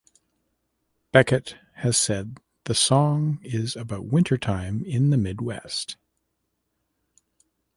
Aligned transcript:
Beckett 1.11 1.57
has 1.75 1.95
said 1.95 2.39
the 2.63 2.73
song 2.73 3.37
is 3.43 3.75
about 3.75 4.05
winter 4.07 4.35
time 4.35 4.83
in 4.83 5.11
the 5.11 5.15
Midwest. 5.17 5.95